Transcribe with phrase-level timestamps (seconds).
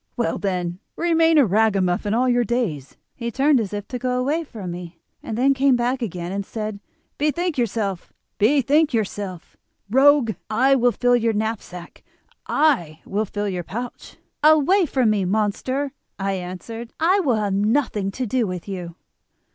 [0.17, 4.43] Well, then, remain a ragamuffin all your days.' "He turned as if to go away
[4.43, 6.79] from me, then came back again and said:
[7.19, 9.55] 'Bethink yourself, bethink yourself,
[9.91, 10.31] rogue.
[10.49, 16.93] I will fill your knapsack—I will fill your pouch.' "'Away from me, monster,' I answered,
[16.99, 18.95] 'I will have nothing to do with you.